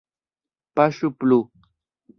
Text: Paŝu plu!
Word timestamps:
Paŝu 0.79 1.13
plu! 1.21 1.39